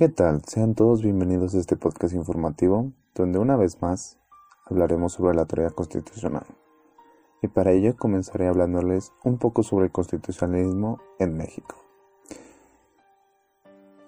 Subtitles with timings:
[0.00, 0.40] ¿Qué tal?
[0.46, 4.18] Sean todos bienvenidos a este podcast informativo, donde una vez más
[4.64, 6.46] hablaremos sobre la teoría constitucional.
[7.42, 11.76] Y para ello comenzaré hablándoles un poco sobre el constitucionalismo en México.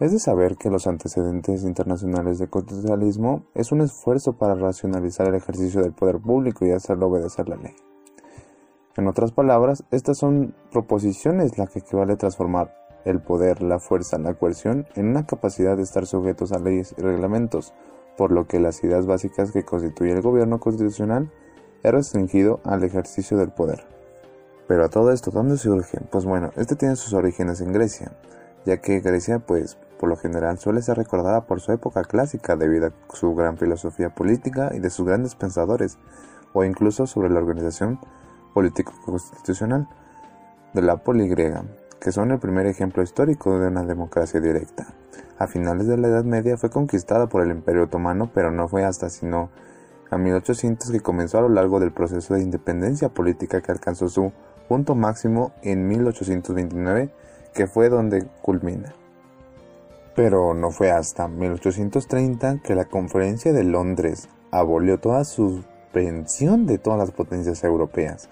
[0.00, 5.34] Es de saber que los antecedentes internacionales del constitucionalismo es un esfuerzo para racionalizar el
[5.34, 7.76] ejercicio del poder público y hacerlo obedecer la ley.
[8.96, 14.18] En otras palabras, estas son proposiciones las que equivale a transformar el poder, la fuerza,
[14.18, 17.74] la coerción en una capacidad de estar sujetos a leyes y reglamentos,
[18.16, 21.30] por lo que las ideas básicas que constituye el gobierno constitucional
[21.82, 23.86] es restringido al ejercicio del poder.
[24.68, 26.00] Pero a todo esto, ¿dónde surge?
[26.10, 28.12] Pues bueno, este tiene sus orígenes en Grecia,
[28.64, 32.86] ya que Grecia, pues, por lo general suele ser recordada por su época clásica debido
[32.86, 35.98] a su gran filosofía política y de sus grandes pensadores,
[36.52, 37.98] o incluso sobre la organización
[38.54, 39.88] político-constitucional
[40.74, 41.64] de la poligriega,
[42.02, 44.88] que son el primer ejemplo histórico de una democracia directa.
[45.38, 48.84] A finales de la Edad Media fue conquistada por el Imperio Otomano, pero no fue
[48.84, 49.50] hasta sino
[50.10, 54.32] a 1800 que comenzó a lo largo del proceso de independencia política que alcanzó su
[54.68, 57.10] punto máximo en 1829,
[57.54, 58.94] que fue donde culmina.
[60.16, 66.98] Pero no fue hasta 1830 que la Conferencia de Londres abolió toda suspensión de todas
[66.98, 68.28] las potencias europeas,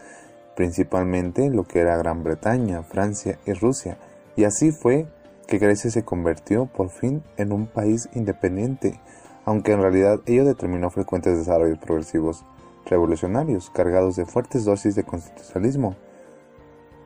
[0.61, 3.97] principalmente lo que era Gran Bretaña, Francia y Rusia,
[4.37, 5.07] y así fue
[5.47, 9.01] que Grecia se convirtió por fin en un país independiente,
[9.47, 12.45] aunque en realidad ello determinó frecuentes desarrollos progresivos
[12.85, 15.97] revolucionarios cargados de fuertes dosis de constitucionalismo,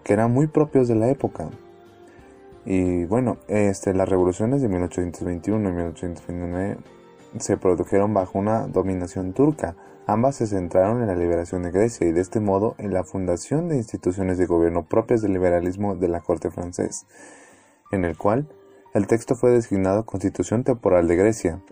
[0.03, 1.49] que eran muy propios de la época.
[2.67, 6.79] Y bueno, este, las revoluciones de 1821 y 1829
[7.39, 9.77] se produjeron bajo una dominación turca.
[10.07, 13.69] Ambas se centraron en la liberación de Grecia y de este modo en la fundación
[13.69, 17.07] de instituciones de gobierno propias del liberalismo de la corte francés,
[17.91, 18.47] en el cual
[18.93, 21.63] el texto fue designado Constitución Temporal de Grecia.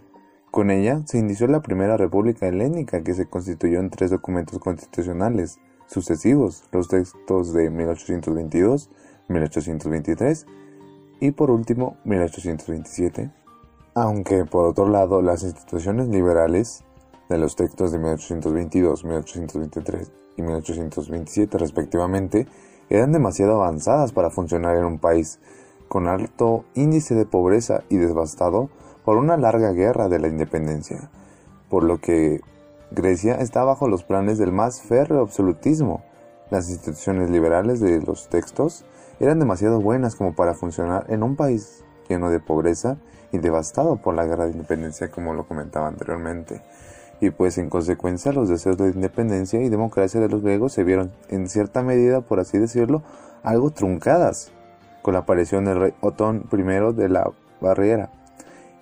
[0.51, 5.59] Con ella se inició la primera república helénica que se constituyó en tres documentos constitucionales
[5.87, 8.91] sucesivos, los textos de 1822,
[9.29, 10.47] 1823
[11.21, 13.31] y por último 1827.
[13.95, 16.83] Aunque por otro lado las instituciones liberales
[17.33, 22.47] de los textos de 1822, 1823 y 1827 respectivamente
[22.91, 25.39] eran demasiado avanzadas para funcionar en un país
[25.89, 28.71] con alto índice de pobreza y devastado
[29.05, 31.11] por una larga guerra de la independencia,
[31.69, 32.41] por lo que
[32.91, 36.03] Grecia está bajo los planes del más férreo absolutismo.
[36.51, 38.85] Las instituciones liberales de los textos
[39.21, 42.99] eran demasiado buenas como para funcionar en un país lleno de pobreza
[43.33, 46.61] y devastado por la guerra de independencia como lo comentaba anteriormente.
[47.23, 51.13] Y pues en consecuencia los deseos de independencia y democracia de los griegos se vieron
[51.29, 53.05] en cierta medida, por así decirlo,
[53.45, 54.51] algo truncadas
[55.03, 57.31] con la aparición del rey Otón I de la
[57.61, 58.11] Barriera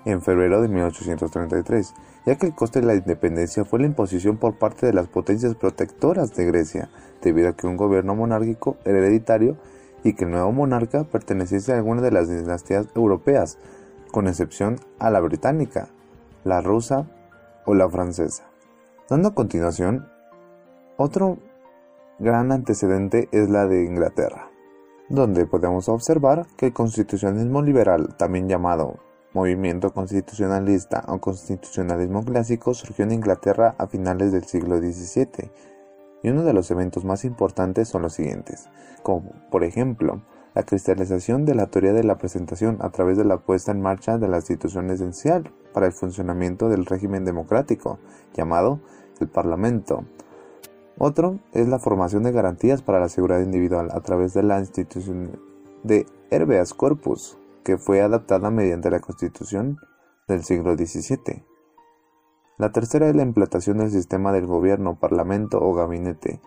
[0.06, 1.92] en febrero de 1833,
[2.24, 5.54] ya que el coste de la independencia fue la imposición por parte de las potencias
[5.54, 6.88] protectoras de Grecia,
[7.20, 9.58] debido a que un gobierno monárquico hereditario
[10.02, 13.58] y que el nuevo monarca perteneciese a alguna de las dinastías europeas,
[14.10, 15.88] con excepción a la británica,
[16.44, 17.06] la rusa
[17.66, 18.50] o la francesa.
[19.08, 20.08] Dando continuación,
[20.96, 21.38] otro
[22.18, 24.50] gran antecedente es la de Inglaterra,
[25.08, 28.98] donde podemos observar que el constitucionalismo liberal, también llamado
[29.32, 35.50] movimiento constitucionalista o constitucionalismo clásico, surgió en Inglaterra a finales del siglo XVII
[36.22, 38.68] y uno de los eventos más importantes son los siguientes,
[39.02, 40.22] como por ejemplo
[40.54, 44.18] la cristalización de la teoría de la presentación a través de la puesta en marcha
[44.18, 47.98] de la institución esencial para el funcionamiento del régimen democrático,
[48.34, 48.80] llamado
[49.20, 50.04] el Parlamento.
[50.98, 55.40] Otro es la formación de garantías para la seguridad individual a través de la institución
[55.82, 59.78] de Herbeas Corpus, que fue adaptada mediante la Constitución
[60.28, 61.44] del siglo XVII.
[62.58, 66.40] La tercera es la implantación del sistema del gobierno, parlamento o gabinete,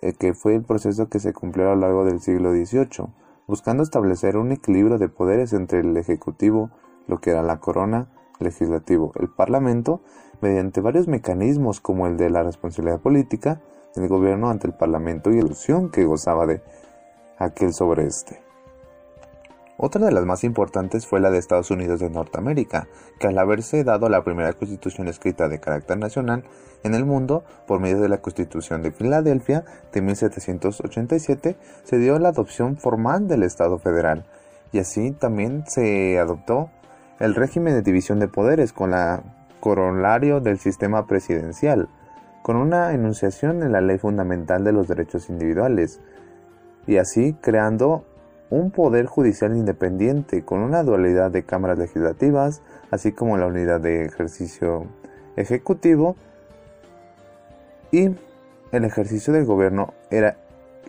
[0.00, 3.12] eh, que fue el proceso que se cumplió a lo largo del siglo XVIII,
[3.48, 6.70] buscando establecer un equilibrio de poderes entre el Ejecutivo,
[7.08, 8.08] lo que era la corona,
[8.40, 10.00] legislativo, el Parlamento,
[10.40, 13.60] mediante varios mecanismos como el de la responsabilidad política
[13.94, 16.62] del gobierno ante el Parlamento y la ilusión que gozaba de
[17.38, 18.46] aquel sobre este.
[19.78, 22.88] Otra de las más importantes fue la de Estados Unidos de Norteamérica,
[23.20, 26.44] que al haberse dado la primera constitución escrita de carácter nacional
[26.82, 32.30] en el mundo por medio de la Constitución de Filadelfia de 1787, se dio la
[32.30, 34.24] adopción formal del Estado federal,
[34.72, 36.70] y así también se adoptó
[37.18, 39.22] el régimen de división de poderes con la
[39.60, 41.88] corolario del sistema presidencial,
[42.42, 46.00] con una enunciación en la ley fundamental de los derechos individuales,
[46.86, 48.04] y así creando
[48.50, 54.04] un poder judicial independiente con una dualidad de cámaras legislativas, así como la unidad de
[54.04, 54.86] ejercicio
[55.36, 56.16] ejecutivo
[57.90, 58.14] y
[58.72, 60.36] el ejercicio del gobierno era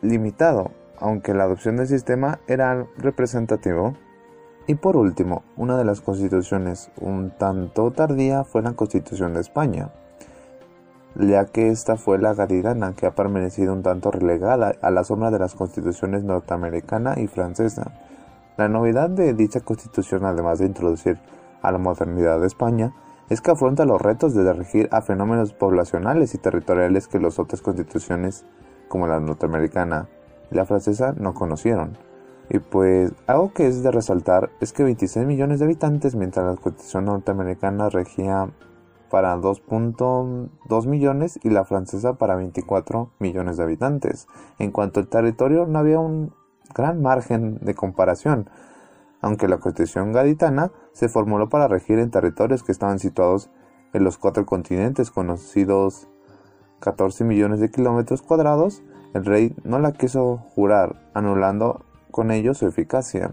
[0.02, 3.96] limitado, aunque la adopción del sistema era representativo.
[4.70, 9.92] Y por último, una de las constituciones un tanto tardía fue la Constitución de España,
[11.16, 15.32] ya que esta fue la gaditana que ha permanecido un tanto relegada a la sombra
[15.32, 17.94] de las constituciones norteamericana y francesa.
[18.58, 21.18] La novedad de dicha constitución, además de introducir
[21.62, 22.94] a la modernidad de España,
[23.30, 27.62] es que afronta los retos de regir a fenómenos poblacionales y territoriales que las otras
[27.62, 28.46] constituciones,
[28.90, 30.10] como la norteamericana
[30.52, 32.07] y la francesa, no conocieron.
[32.50, 36.62] Y pues algo que es de resaltar es que 26 millones de habitantes, mientras la
[36.62, 38.50] constitución norteamericana regía
[39.10, 44.28] para 2.2 millones y la francesa para 24 millones de habitantes.
[44.60, 46.34] En cuanto al territorio no había un
[46.74, 48.50] gran margen de comparación,
[49.22, 53.50] aunque la constitución gaditana se formuló para regir en territorios que estaban situados
[53.94, 56.08] en los cuatro continentes conocidos
[56.80, 58.84] 14 millones de kilómetros cuadrados,
[59.14, 61.86] el rey no la quiso jurar, anulando
[62.18, 63.30] con ello su eficacia.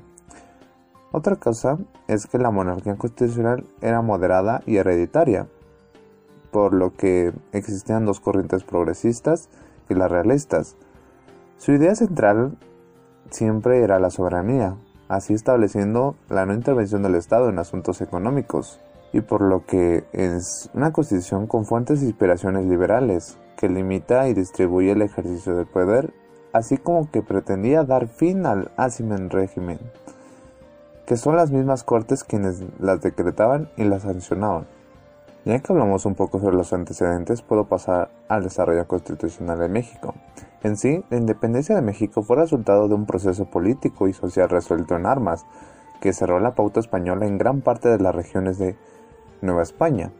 [1.10, 5.46] Otra cosa es que la monarquía constitucional era moderada y hereditaria,
[6.50, 9.48] por lo que existían dos corrientes progresistas
[9.88, 10.76] y las realistas.
[11.56, 12.58] Su idea central
[13.31, 14.76] siempre era la soberanía,
[15.08, 18.82] así estableciendo la no intervención del Estado en asuntos económicos,
[19.14, 24.34] y por lo que es una constitución con fuentes e inspiraciones liberales, que limita y
[24.34, 26.12] distribuye el ejercicio del poder,
[26.54, 29.80] así como que pretendía dar fin al Asimen régimen,
[31.04, 34.64] que son las mismas cortes quienes las decretaban y las sancionaban.
[35.44, 40.14] Ya que hablamos un poco sobre los antecedentes, puedo pasar al desarrollo constitucional de México.
[40.62, 44.94] En sí, la independencia de México fue resultado de un proceso político y social resuelto
[44.94, 45.44] en armas,
[46.00, 48.76] que cerró la pauta española en gran parte de las regiones de
[49.42, 50.12] Nueva España.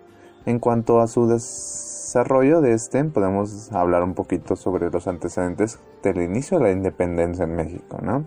[0.47, 6.21] En cuanto a su desarrollo de este, podemos hablar un poquito sobre los antecedentes del
[6.21, 8.27] inicio de la independencia en México, ¿no?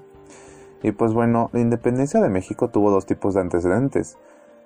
[0.82, 4.18] Y pues bueno, la independencia de México tuvo dos tipos de antecedentes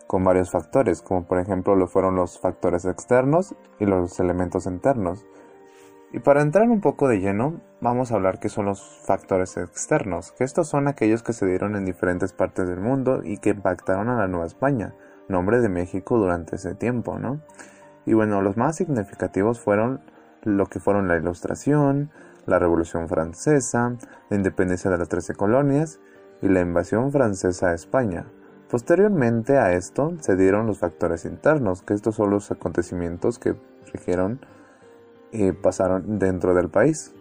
[0.08, 5.26] con varios factores, como por ejemplo lo fueron los factores externos y los elementos internos.
[6.14, 10.34] Y para entrar un poco de lleno, vamos a hablar qué son los factores externos,
[10.34, 14.10] que estos son aquellos que se dieron en diferentes partes del mundo y que impactaron
[14.10, 14.94] a la Nueva España,
[15.28, 17.42] nombre de México durante ese tiempo, ¿no?
[18.06, 20.02] Y bueno, los más significativos fueron
[20.44, 22.12] lo que fueron la Ilustración,
[22.46, 23.96] la Revolución Francesa,
[24.30, 26.00] la independencia de las Trece Colonias
[26.42, 28.26] y la invasión francesa a España,
[28.72, 33.54] Posteriormente a esto se dieron los factores internos, que estos son los acontecimientos que
[33.92, 34.40] rigieron
[35.34, 37.14] y pasaron dentro del país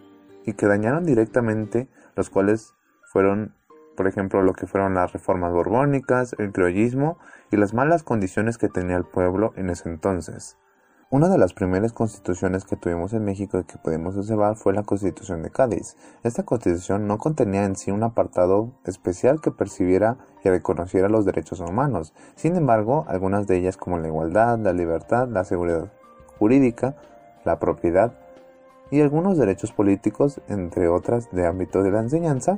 [0.45, 2.73] y que dañaron directamente, los cuales
[3.03, 3.53] fueron,
[4.01, 7.19] por ejemplo, lo que fueron las reformas borbónicas, el criollismo
[7.51, 10.57] y las malas condiciones que tenía el pueblo en ese entonces.
[11.11, 14.81] Una de las primeras constituciones que tuvimos en México y que podemos observar fue la
[14.81, 15.97] Constitución de Cádiz.
[16.23, 21.59] Esta constitución no contenía en sí un apartado especial que percibiera y reconociera los derechos
[21.59, 22.15] humanos.
[22.33, 25.93] Sin embargo, algunas de ellas como la igualdad, la libertad, la seguridad
[26.39, 26.95] jurídica,
[27.45, 28.13] la propiedad
[28.89, 32.57] y algunos derechos políticos, entre otras de ámbito de la enseñanza,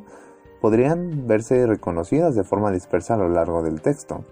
[0.63, 4.24] podrían verse reconocidas de forma dispersa a lo largo del texto.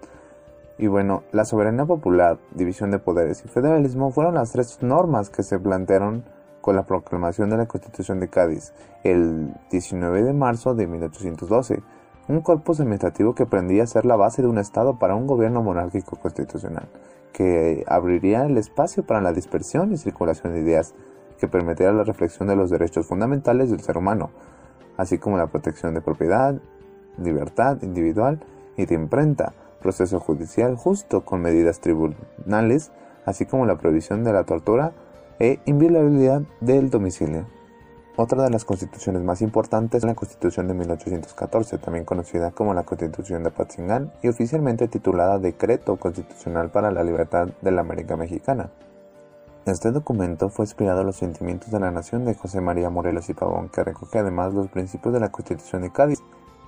[0.78, 5.42] Y bueno, la soberanía popular, división de poderes y federalismo fueron las tres normas que
[5.42, 6.24] se plantearon
[6.62, 8.72] con la proclamación de la Constitución de Cádiz
[9.04, 11.82] el 19 de marzo de 1812,
[12.28, 16.16] un corpus administrativo que prendía ser la base de un Estado para un gobierno monárquico
[16.16, 16.88] constitucional,
[17.34, 20.94] que abriría el espacio para la dispersión y circulación de ideas,
[21.38, 24.30] que permitiera la reflexión de los derechos fundamentales del ser humano,
[24.96, 26.54] así como la protección de propiedad,
[27.18, 28.40] libertad individual
[28.76, 32.90] y de imprenta, proceso judicial justo con medidas tribunales,
[33.24, 34.92] así como la prohibición de la tortura
[35.38, 37.46] e inviolabilidad del domicilio.
[38.14, 42.82] Otra de las constituciones más importantes es la Constitución de 1814, también conocida como la
[42.82, 48.68] Constitución de Apatzingán y oficialmente titulada Decreto Constitucional para la Libertad de la América Mexicana.
[49.66, 53.34] Este documento fue inspirado en los sentimientos de la nación de José María Morelos y
[53.34, 56.18] Pavón, que recoge además los principios de la Constitución de Cádiz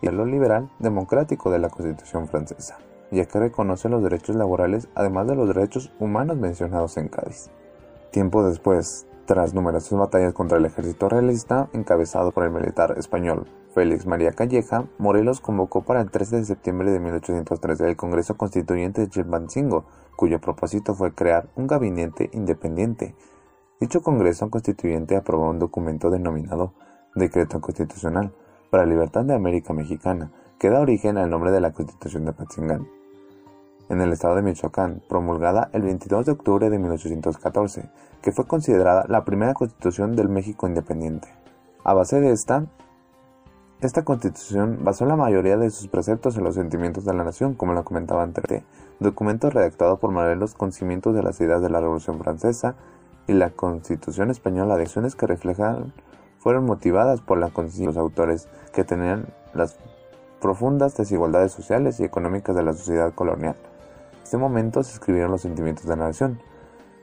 [0.01, 2.79] y lo liberal democrático de la Constitución francesa
[3.15, 7.51] ya que reconoce los derechos laborales además de los derechos humanos mencionados en Cádiz.
[8.11, 14.07] Tiempo después, tras numerosas batallas contra el ejército realista encabezado por el militar español Félix
[14.07, 19.09] María Calleja, Morelos convocó para el 13 de septiembre de 1813 el Congreso Constituyente de
[19.09, 19.85] Chilpancingo,
[20.16, 23.14] cuyo propósito fue crear un gabinete independiente.
[23.80, 26.73] Dicho Congreso Constituyente aprobó un documento denominado
[27.14, 28.33] Decreto Constitucional,
[28.71, 32.30] para la libertad de América Mexicana, que da origen al nombre de la Constitución de
[32.30, 32.88] Apatzingán,
[33.88, 37.88] en el estado de Michoacán, promulgada el 22 de octubre de 1814,
[38.21, 41.28] que fue considerada la primera constitución del México independiente.
[41.85, 42.66] A base de esta,
[43.87, 47.75] esta constitución basó la mayoría de sus preceptos en los sentimientos de la nación, como
[47.75, 48.62] lo comentaba antes,
[48.99, 52.76] documento redactado por Morelos con cimientos de las ideas de la Revolución Francesa
[53.26, 55.93] y la Constitución Española de acciones que reflejan
[56.38, 59.76] fueron motivadas por la conciencia de los autores que tenían las
[60.41, 63.57] profundas desigualdades sociales y económicas de la sociedad colonial.
[64.12, 66.41] En este momento se escribieron los sentimientos de la nación,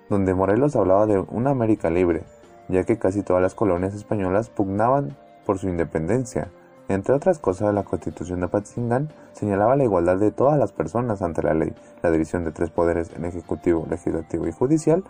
[0.09, 2.23] donde Morelos hablaba de una América libre,
[2.69, 6.49] ya que casi todas las colonias españolas pugnaban por su independencia,
[6.89, 11.41] entre otras cosas, la Constitución de Apatzingán señalaba la igualdad de todas las personas ante
[11.41, 11.73] la ley,
[12.03, 15.03] la división de tres poderes en ejecutivo, legislativo y judicial,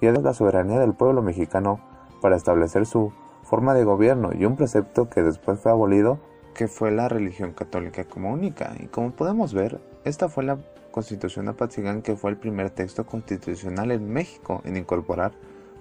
[0.00, 1.80] y la soberanía del pueblo mexicano
[2.20, 6.18] para establecer su forma de gobierno y un precepto que después fue abolido,
[6.54, 8.72] que fue la religión católica como única.
[8.80, 10.58] Y como podemos ver, esta fue la
[10.90, 15.32] Constitución de Apatzingán que fue el primer texto constitucional en México en incorporar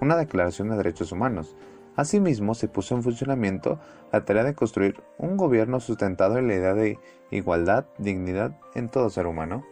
[0.02, 1.56] una declaración de derechos humanos,
[1.96, 3.80] Asimismo, se puso en funcionamiento
[4.12, 6.98] la tarea de construir un gobierno sustentado en la idea de
[7.30, 9.64] igualdad, dignidad en todo ser humano.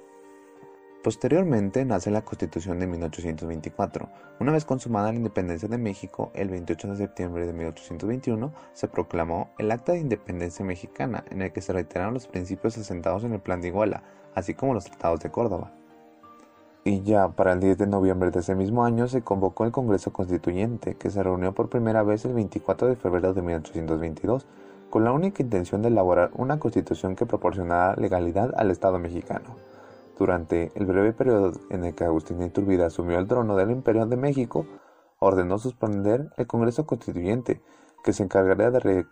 [1.04, 4.08] Posteriormente nace la Constitución de 1824.
[4.40, 9.50] Una vez consumada la independencia de México, el 28 de septiembre de 1821, se proclamó
[9.58, 13.40] el Acta de Independencia Mexicana, en el que se reiteraron los principios asentados en el
[13.40, 14.04] Plan de Iguala,
[14.36, 15.74] así como los tratados de Córdoba
[16.83, 20.11] y ya para el 10 de noviembre de ese mismo año se convocó el Congreso
[20.11, 24.47] Constituyente, que se reunió por primera vez el 24 de febrero de 1822,
[24.89, 29.55] con la única intención de elaborar una constitución que proporcionara legalidad al Estado mexicano.
[30.17, 34.17] Durante el breve periodo en el que Agustín Iturbide asumió el trono del Imperio de
[34.17, 34.65] México,
[35.19, 37.61] ordenó suspender el Congreso Constituyente,
[38.03, 39.05] que se encargaría de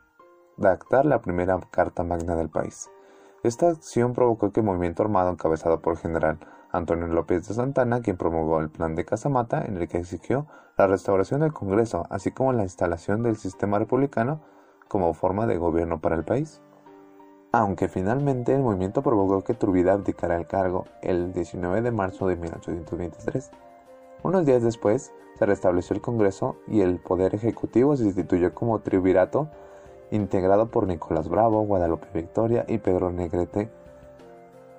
[0.58, 2.90] redactar la primera Carta Magna del país.
[3.44, 6.40] Esta acción provocó que el movimiento armado encabezado por el general
[6.72, 10.46] Antonio López de Santana, quien promulgó el plan de Casamata, en el que exigió
[10.78, 14.42] la restauración del Congreso, así como la instalación del sistema republicano
[14.88, 16.62] como forma de gobierno para el país.
[17.52, 22.36] Aunque finalmente el movimiento provocó que Turbida abdicara el cargo el 19 de marzo de
[22.36, 23.52] 1823.
[24.22, 29.50] Unos días después se restableció el Congreso y el Poder Ejecutivo se instituyó como triunvirato
[30.12, 33.70] integrado por Nicolás Bravo, Guadalupe Victoria y Pedro Negrete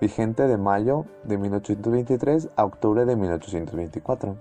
[0.00, 4.36] vigente de mayo de 1823 a octubre de 1824.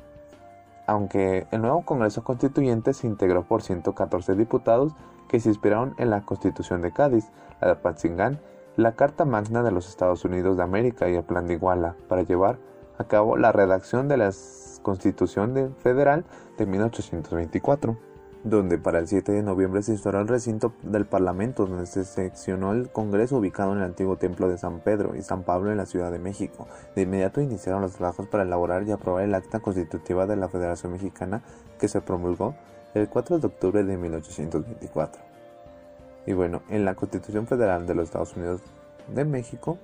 [0.88, 4.94] Aunque el nuevo Congreso Constituyente se integró por 114 diputados
[5.28, 7.30] que se inspiraron en la Constitución de Cádiz,
[7.62, 8.40] la de Patzingán,
[8.76, 12.24] la Carta Magna de los Estados Unidos de América y el Plan de Iguala para
[12.24, 12.58] llevar
[12.98, 14.32] a cabo la redacción de la
[14.82, 16.26] Constitución Federal
[16.58, 18.09] de 1824
[18.44, 22.72] donde para el 7 de noviembre se instaló el recinto del Parlamento, donde se seccionó
[22.72, 25.86] el Congreso ubicado en el antiguo templo de San Pedro y San Pablo en la
[25.86, 26.68] Ciudad de México.
[26.96, 30.94] De inmediato iniciaron los trabajos para elaborar y aprobar el acta constitutiva de la Federación
[30.94, 31.42] Mexicana
[31.80, 32.56] que se promulgó
[32.94, 35.22] el 4 de octubre de 1824.
[36.26, 38.62] Y bueno, en la Constitución Federal de los Estados Unidos
[39.14, 39.78] de México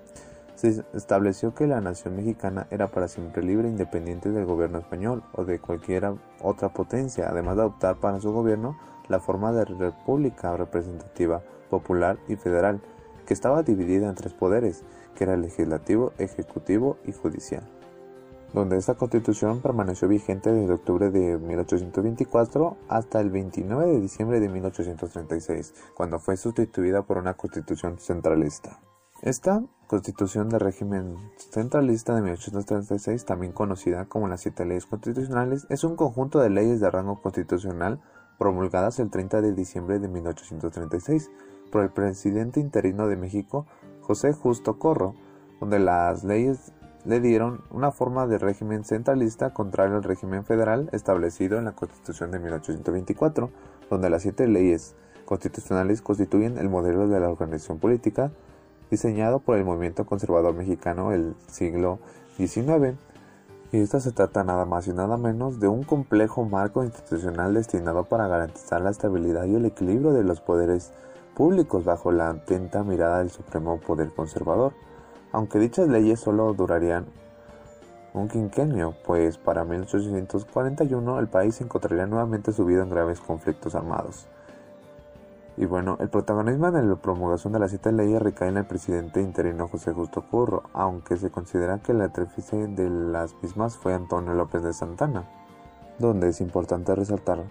[0.55, 5.23] se estableció que la nación mexicana era para siempre libre e independiente del gobierno español
[5.33, 10.55] o de cualquier otra potencia, además de adoptar para su gobierno la forma de república
[10.55, 12.81] representativa, popular y federal,
[13.25, 14.83] que estaba dividida en tres poderes,
[15.15, 17.63] que era el legislativo, ejecutivo y judicial,
[18.53, 24.49] donde esta constitución permaneció vigente desde octubre de 1824 hasta el 29 de diciembre de
[24.49, 28.79] 1836, cuando fue sustituida por una constitución centralista.
[29.21, 35.85] Esta Constitución de régimen centralista de 1836, también conocida como las Siete Leyes Constitucionales, es
[35.85, 38.01] un conjunto de leyes de rango constitucional
[38.37, 41.31] promulgadas el 30 de diciembre de 1836
[41.71, 43.65] por el presidente interino de México,
[44.01, 45.15] José Justo Corro,
[45.61, 46.73] donde las leyes
[47.05, 52.31] le dieron una forma de régimen centralista contrario al régimen federal establecido en la Constitución
[52.31, 53.49] de 1824,
[53.89, 58.31] donde las siete leyes constitucionales constituyen el modelo de la organización política,
[58.89, 61.99] diseñado por el movimiento conservador mexicano el siglo
[62.37, 62.97] XIX.
[63.71, 68.05] Y esta se trata nada más y nada menos de un complejo marco institucional destinado
[68.05, 70.91] para garantizar la estabilidad y el equilibrio de los poderes
[71.35, 74.73] públicos bajo la atenta mirada del supremo poder conservador,
[75.31, 77.05] aunque dichas leyes solo durarían
[78.13, 84.27] un quinquenio, pues para 1841 el país se encontraría nuevamente subido en graves conflictos armados.
[85.57, 89.21] Y bueno, el protagonismo en la promulgación de las siete leyes recae en el presidente
[89.21, 94.33] interino José Justo Curro, aunque se considera que el artífice de las mismas fue Antonio
[94.33, 95.29] López de Santana,
[95.97, 97.45] donde es importante resaltar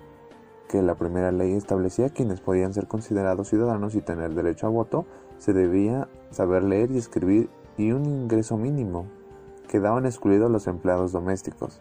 [0.68, 5.06] que la primera ley establecía quienes podían ser considerados ciudadanos y tener derecho a voto,
[5.38, 9.06] se debía saber leer y escribir y un ingreso mínimo.
[9.68, 11.80] Quedaban excluidos los empleados domésticos.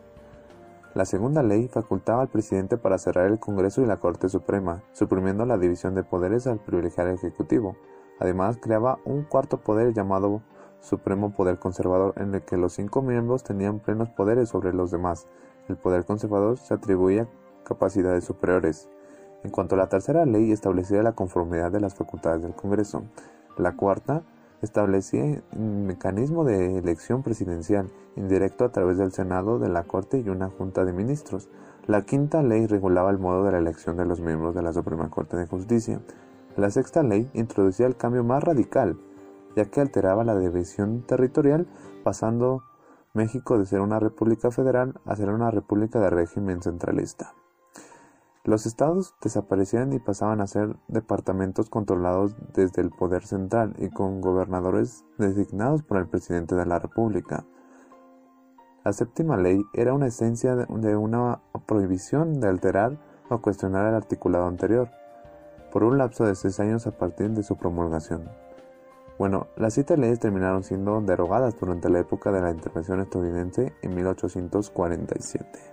[0.93, 5.43] La segunda ley facultaba al presidente para cerrar el Congreso y la Corte Suprema, suprimiendo
[5.43, 7.75] la división de poderes al privilegiar el Ejecutivo.
[8.19, 10.43] Además, creaba un cuarto poder llamado
[10.81, 15.25] Supremo Poder Conservador, en el que los cinco miembros tenían plenos poderes sobre los demás.
[15.67, 17.27] El poder conservador se atribuía
[17.63, 18.88] capacidades superiores.
[19.43, 23.03] En cuanto a la tercera ley, establecía la conformidad de las facultades del Congreso.
[23.57, 24.21] La cuarta
[24.63, 30.29] establecía un mecanismo de elección presidencial indirecto a través del Senado, de la Corte y
[30.29, 31.50] una Junta de Ministros.
[31.86, 35.10] La quinta ley regulaba el modo de la elección de los miembros de la Suprema
[35.10, 36.00] Corte de Justicia.
[36.55, 38.98] La sexta ley introducía el cambio más radical,
[39.55, 41.67] ya que alteraba la división territorial,
[42.03, 42.63] pasando
[43.13, 47.34] México de ser una república federal a ser una república de régimen centralista.
[48.45, 54.19] Los estados desaparecían y pasaban a ser departamentos controlados desde el poder central y con
[54.19, 57.45] gobernadores designados por el presidente de la República.
[58.83, 64.45] La séptima ley era una esencia de una prohibición de alterar o cuestionar el articulado
[64.45, 64.89] anterior,
[65.71, 68.29] por un lapso de seis años a partir de su promulgación.
[69.17, 73.95] Bueno, las siete leyes terminaron siendo derogadas durante la época de la intervención estadounidense en
[73.95, 75.73] 1847.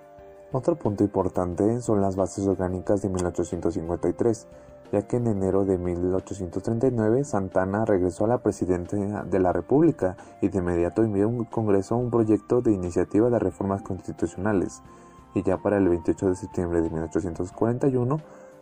[0.53, 4.49] Otro punto importante son las bases orgánicas de 1853,
[4.91, 10.49] ya que en enero de 1839 Santana regresó a la presidencia de la República y
[10.49, 14.83] de inmediato envió un Congreso un proyecto de iniciativa de reformas constitucionales,
[15.35, 18.21] y ya para el 28 de septiembre de 1841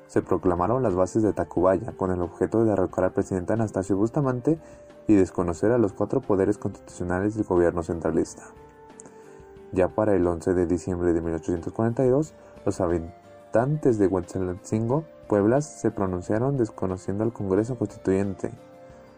[0.08, 4.58] se proclamaron las bases de Tacubaya con el objeto de derrocar al presidente Anastasio Bustamante
[5.06, 8.42] y desconocer a los cuatro poderes constitucionales del gobierno centralista.
[9.72, 12.34] Ya para el 11 de diciembre de 1842,
[12.64, 18.50] los habitantes de Huetzalcingo, Puebla, se pronunciaron desconociendo al Congreso Constituyente.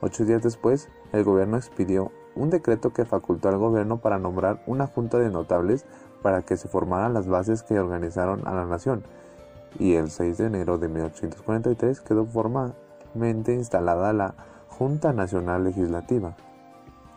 [0.01, 4.87] Ocho días después, el gobierno expidió un decreto que facultó al gobierno para nombrar una
[4.87, 5.85] junta de notables
[6.23, 9.05] para que se formaran las bases que organizaron a la nación,
[9.79, 14.35] y el 6 de enero de 1843 quedó formalmente instalada la
[14.69, 16.35] Junta Nacional Legislativa.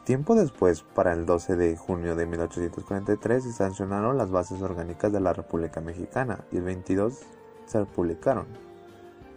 [0.04, 5.22] Tiempo después, para el 12 de junio de 1843, se sancionaron las bases orgánicas de
[5.22, 7.22] la República Mexicana y el 22
[7.66, 8.46] se publicaron.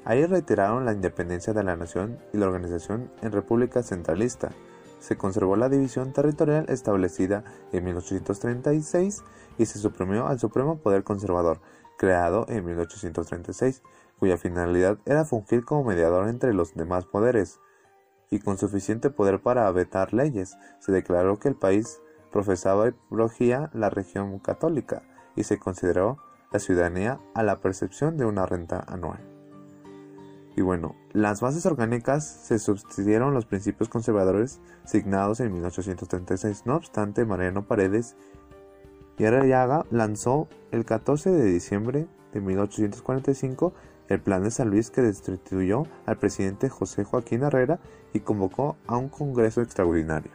[0.04, 4.50] Ahí reiteraron la independencia de la nación y la organización en República Centralista.
[4.98, 9.22] Se conservó la división territorial establecida en 1836
[9.58, 11.60] y se suprimió al Supremo Poder Conservador,
[11.96, 13.82] creado en 1836,
[14.18, 17.60] cuya finalidad era fungir como mediador entre los demás poderes
[18.30, 22.00] y con suficiente poder para vetar leyes, se declaró que el país
[22.32, 25.02] profesaba y progía la región católica
[25.36, 26.18] y se consideró
[26.52, 29.20] la ciudadanía a la percepción de una renta anual.
[30.56, 36.62] Y bueno, las bases orgánicas se sustituyeron los principios conservadores signados en 1836.
[36.64, 38.16] No obstante, Mariano Paredes
[39.18, 39.24] y
[39.90, 43.72] lanzó el 14 de diciembre de 1845
[44.08, 47.78] el plan de San Luis que destituyó al presidente José Joaquín Herrera
[48.12, 50.32] y convocó a un Congreso extraordinario.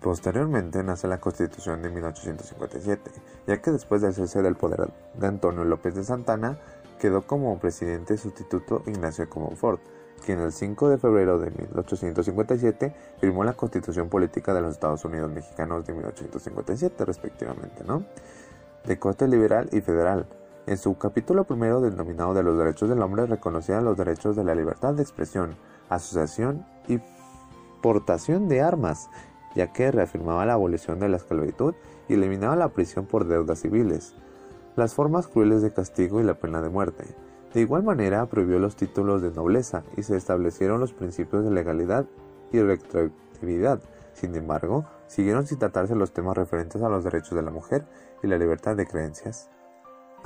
[0.00, 3.10] Posteriormente nace la Constitución de 1857,
[3.46, 6.58] ya que después del cese del poder de Antonio López de Santana,
[7.00, 9.80] quedó como presidente sustituto Ignacio Comonfort,
[10.24, 15.30] quien el 5 de febrero de 1857 firmó la Constitución Política de los Estados Unidos
[15.30, 18.04] Mexicanos de 1857, respectivamente, ¿no?
[18.84, 20.26] De corte liberal y federal,
[20.66, 24.54] en su capítulo primero denominado de los derechos del hombre reconocían los derechos de la
[24.54, 25.56] libertad de expresión,
[25.88, 26.98] asociación y
[27.80, 29.08] portación de armas,
[29.54, 31.74] ya que reafirmaba la abolición de la esclavitud
[32.08, 34.14] y eliminaba la prisión por deudas civiles,
[34.74, 37.04] las formas crueles de castigo y la pena de muerte.
[37.54, 42.06] De igual manera prohibió los títulos de nobleza y se establecieron los principios de legalidad
[42.52, 43.80] y retroactividad.
[44.14, 47.86] Sin embargo, siguieron sin tratarse los temas referentes a los derechos de la mujer
[48.22, 49.48] y la libertad de creencias.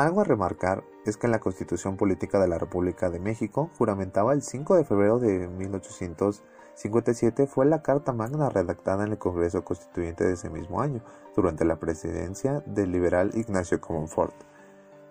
[0.00, 4.40] Algo a remarcar es que la Constitución Política de la República de México juramentaba el
[4.40, 10.32] 5 de febrero de 1857 fue la Carta Magna redactada en el Congreso Constituyente de
[10.32, 11.02] ese mismo año,
[11.36, 14.34] durante la presidencia del liberal Ignacio Comonfort.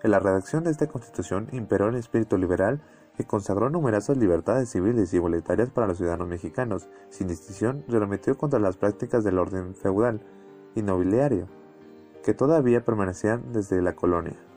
[0.02, 2.82] En la redacción de esta Constitución imperó el espíritu liberal
[3.16, 8.60] que consagró numerosas libertades civiles y voluntarias para los ciudadanos mexicanos, sin distinción remetió contra
[8.60, 10.26] las prácticas del orden feudal
[10.74, 11.48] y nobiliario,
[12.24, 14.49] que todavía permanecían desde la colonia.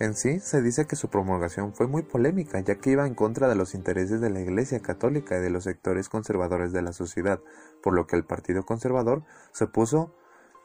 [0.00, 3.48] En sí, se dice que su promulgación fue muy polémica, ya que iba en contra
[3.48, 7.40] de los intereses de la Iglesia Católica y de los sectores conservadores de la sociedad,
[7.82, 10.14] por lo que el Partido Conservador se puso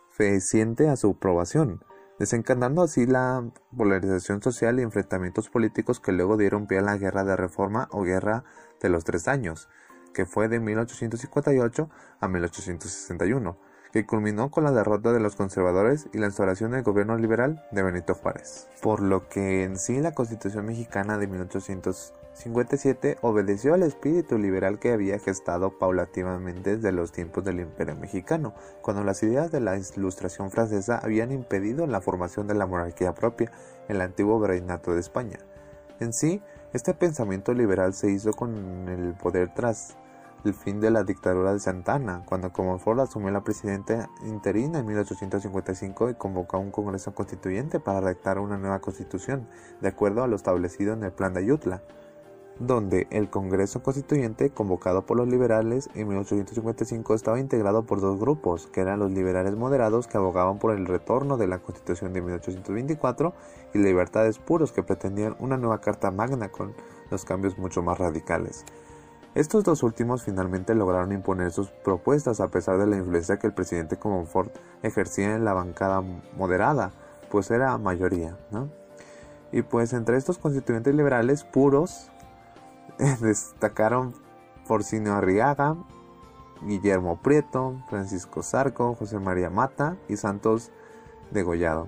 [0.09, 1.83] feciente a su aprobación.
[2.19, 3.43] desencadenando así la
[3.75, 8.03] polarización social y enfrentamientos políticos que luego dieron pie a la Guerra de Reforma o
[8.03, 8.43] Guerra
[8.79, 9.67] de los Tres Años,
[10.13, 13.57] que fue de 1858 a 1861
[13.93, 17.83] que culminó con la derrota de los conservadores y la instauración del gobierno liberal de
[17.83, 18.67] Benito Juárez.
[18.81, 24.93] Por lo que en sí la Constitución mexicana de 1857 obedeció al espíritu liberal que
[24.93, 30.49] había gestado paulativamente desde los tiempos del Imperio mexicano, cuando las ideas de la Ilustración
[30.49, 33.51] francesa habían impedido la formación de la monarquía propia
[33.87, 35.37] en el antiguo virreinato de España.
[35.99, 36.41] En sí,
[36.73, 39.95] este pensamiento liberal se hizo con el poder tras
[40.45, 46.09] el fin de la dictadura de Santana, cuando Comonfort asumió la presidencia interina en 1855
[46.09, 49.47] y convocó un Congreso Constituyente para redactar una nueva constitución,
[49.81, 51.81] de acuerdo a lo establecido en el Plan de Ayutla,
[52.59, 58.67] donde el Congreso Constituyente, convocado por los liberales en 1855, estaba integrado por dos grupos,
[58.67, 63.33] que eran los liberales moderados que abogaban por el retorno de la Constitución de 1824
[63.73, 66.73] y libertades puros que pretendían una nueva Carta Magna con
[67.09, 68.65] los cambios mucho más radicales.
[69.35, 73.53] Estos dos últimos finalmente lograron imponer sus propuestas a pesar de la influencia que el
[73.53, 76.03] presidente Comonfort ejercía en la bancada
[76.37, 76.91] moderada,
[77.31, 78.69] pues era mayoría, ¿no?
[79.51, 82.11] Y pues entre estos constituyentes liberales puros
[83.21, 84.13] destacaron
[84.67, 85.77] Porcinio Arriaga,
[86.61, 90.71] Guillermo Prieto, Francisco Zarco, José María Mata y Santos
[91.31, 91.87] Degollado.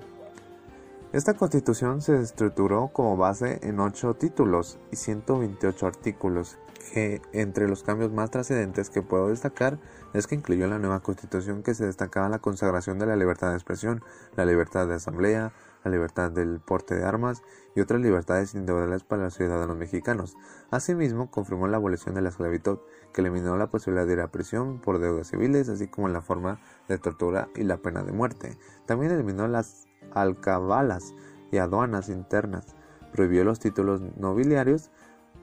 [1.13, 6.57] Esta constitución se estructuró como base en ocho títulos y 128 artículos
[6.93, 9.79] entre los cambios más trascendentes que puedo destacar
[10.13, 13.49] es que incluyó en la nueva constitución que se destacaba la consagración de la libertad
[13.49, 14.03] de expresión,
[14.35, 15.51] la libertad de asamblea,
[15.83, 17.43] la libertad del porte de armas
[17.75, 20.35] y otras libertades individuales para los ciudadanos mexicanos.
[20.71, 22.79] Asimismo, confirmó la abolición de la esclavitud,
[23.13, 26.59] que eliminó la posibilidad de ir a prisión por deudas civiles, así como la forma
[26.87, 28.57] de tortura y la pena de muerte.
[28.85, 31.13] También eliminó las alcabalas
[31.51, 32.75] y aduanas internas,
[33.11, 34.91] prohibió los títulos nobiliarios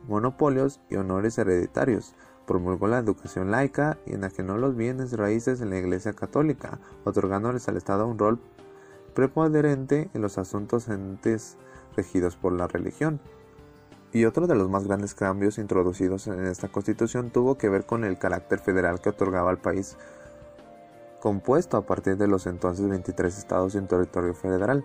[0.09, 2.15] monopolios y honores hereditarios,
[2.47, 7.77] promulgó la educación laica y enajenó los bienes raíces en la Iglesia Católica, otorgándoles al
[7.77, 8.41] Estado un rol
[9.15, 11.57] preponderante en los asuntos entes
[11.97, 13.21] regidos por la religión.
[14.13, 18.05] Y otro de los más grandes cambios introducidos en esta constitución tuvo que ver con
[18.05, 19.97] el carácter federal que otorgaba al país,
[21.21, 24.85] compuesto a partir de los entonces 23 estados en territorio federal,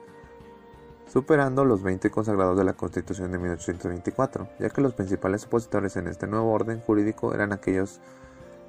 [1.08, 6.08] superando los 20 consagrados de la Constitución de 1824, ya que los principales opositores en
[6.08, 8.00] este nuevo orden jurídico eran aquellos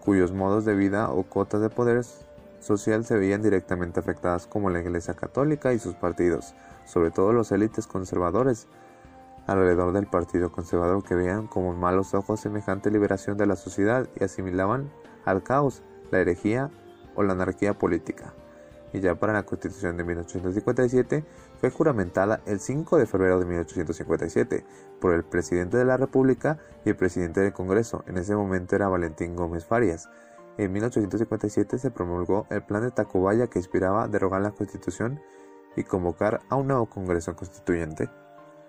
[0.05, 2.05] cuyos modos de vida o cotas de poder
[2.61, 7.53] social se veían directamente afectadas como la Iglesia Católica y sus partidos, sobre todo los
[7.53, 8.66] élites conservadores
[9.46, 14.24] alrededor del Partido Conservador que veían como malos ojos semejante liberación de la sociedad y
[14.24, 14.90] asimilaban
[15.24, 16.70] al caos, la herejía
[17.14, 18.35] o la anarquía política.
[18.92, 21.24] Y ya para la Constitución de 1857
[21.61, 24.64] fue juramentada el 5 de febrero de 1857
[25.01, 28.88] por el presidente de la República y el presidente del Congreso, en ese momento era
[28.88, 30.09] Valentín Gómez Farias.
[30.57, 35.21] En 1857 se promulgó el plan de Tacubaya que inspiraba derogar la Constitución
[35.77, 38.09] y convocar a un nuevo Congreso Constituyente.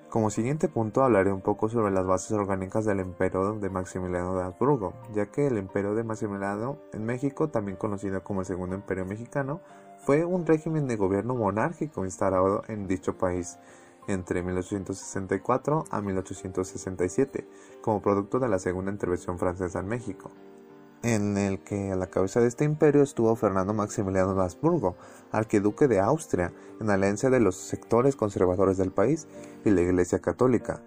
[0.10, 4.43] Como siguiente punto hablaré un poco sobre las bases orgánicas del imperio de Maximiliano de
[4.43, 9.06] Habsburgo, ya que el imperio de Maximiliano en México, también conocido como el Segundo Imperio
[9.06, 9.62] Mexicano,
[9.99, 13.57] fue un régimen de gobierno monárquico instalado en dicho país
[14.07, 17.47] entre 1864 a 1867,
[17.81, 20.31] como producto de la segunda intervención francesa en México,
[21.03, 24.95] en el que a la cabeza de este imperio estuvo Fernando Maximiliano de Habsburgo,
[25.31, 29.27] arquiduque de Austria, en alianza de los sectores conservadores del país
[29.63, 30.81] y la Iglesia Católica,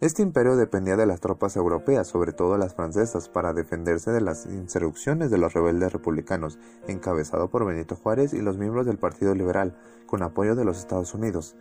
[0.00, 4.46] este imperio dependía de las tropas europeas, sobre todo las francesas, para defenderse de las
[4.46, 6.58] insurrecciones de los rebeldes republicanos,
[6.88, 11.12] encabezado por Benito Juárez y los miembros del Partido Liberal, con apoyo de los Estados
[11.12, 11.54] Unidos.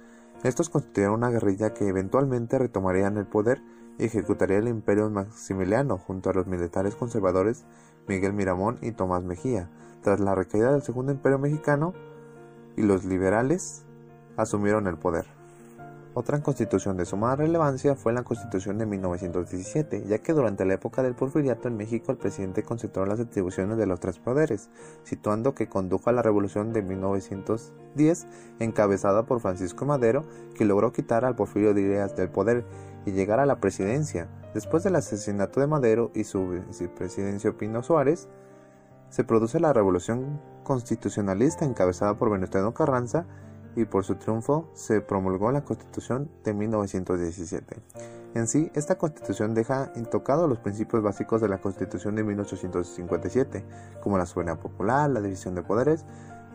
[0.43, 3.61] Estos constituyeron una guerrilla que eventualmente retomarían el poder
[3.97, 7.65] y ejecutaría el imperio maximiliano junto a los militares conservadores
[8.07, 9.69] Miguel Miramón y Tomás Mejía.
[10.01, 11.93] Tras la recaída del Segundo Imperio Mexicano,
[12.77, 13.83] y los liberales
[14.37, 15.38] asumieron el poder.
[16.15, 21.03] Otra constitución de suma relevancia fue la Constitución de 1917, ya que durante la época
[21.03, 24.69] del porfiriato en México el presidente concentró las atribuciones de los tres poderes,
[25.03, 28.27] situando que condujo a la revolución de 1910,
[28.59, 32.65] encabezada por Francisco Madero, que logró quitar al Porfirio Díaz del poder
[33.05, 34.27] y llegar a la presidencia.
[34.55, 38.27] Después del asesinato de Madero y su vicepresidencia Pino Suárez,
[39.09, 43.25] se produce la revolución constitucionalista encabezada por Venustiano Carranza,
[43.79, 47.77] y por su triunfo se promulgó la Constitución de 1917.
[48.35, 53.63] En sí, esta Constitución deja intocados los principios básicos de la Constitución de 1857,
[54.01, 56.05] como la soberanía popular, la división de poderes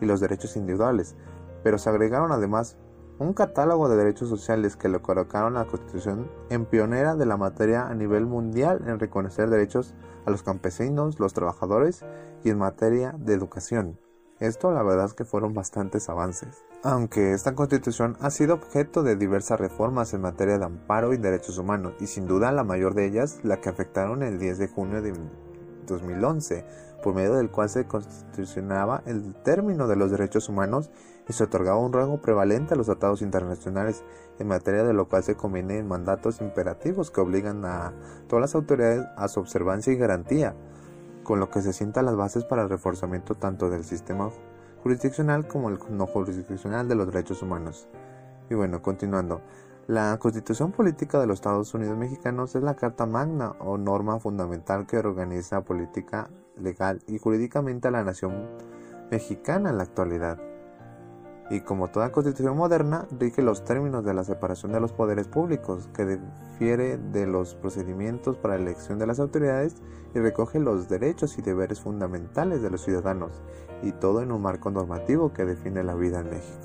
[0.01, 1.15] y los derechos individuales,
[1.63, 2.77] pero se agregaron además
[3.17, 7.87] un catálogo de derechos sociales que lo colocaron la Constitución en pionera de la materia
[7.87, 12.03] a nivel mundial en reconocer derechos a los campesinos, los trabajadores
[12.43, 13.97] y en materia de educación.
[14.41, 16.65] Esto la verdad es que fueron bastantes avances.
[16.83, 21.57] Aunque esta constitución ha sido objeto de diversas reformas en materia de amparo y derechos
[21.57, 25.01] humanos, y sin duda la mayor de ellas la que afectaron el 10 de junio
[25.01, 25.13] de
[25.87, 26.65] 2011,
[27.01, 30.91] por medio del cual se constitucionaba el término de los derechos humanos
[31.29, 34.03] y se otorgaba un rango prevalente a los tratados internacionales,
[34.37, 37.93] en materia de lo cual se convienen mandatos imperativos que obligan a
[38.27, 40.55] todas las autoridades a su observancia y garantía
[41.25, 44.29] con lo que se sientan las bases para el reforzamiento tanto del sistema
[44.81, 47.89] jurisdiccional como el no jurisdiccional de los derechos humanos.
[48.49, 49.41] Y bueno, continuando.
[49.87, 54.87] La Constitución Política de los Estados Unidos Mexicanos es la Carta Magna o norma fundamental
[54.87, 58.47] que organiza política, legal y jurídicamente a la nación
[59.11, 60.39] mexicana en la actualidad
[61.49, 65.89] y como toda constitución moderna, rige los términos de la separación de los poderes públicos,
[65.93, 69.75] que difiere de los procedimientos para la elección de las autoridades
[70.15, 73.31] y recoge los derechos y deberes fundamentales de los ciudadanos,
[73.83, 76.59] y todo en un marco normativo que define la vida en México.